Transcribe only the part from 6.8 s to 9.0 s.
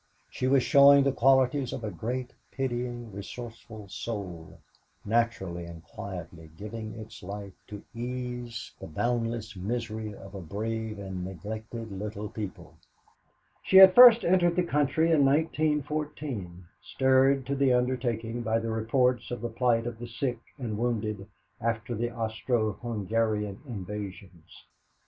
its life to ease the